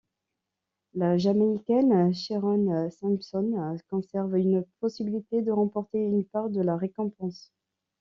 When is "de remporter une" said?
5.43-6.25